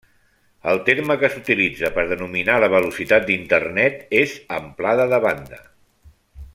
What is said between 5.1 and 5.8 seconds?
de banda.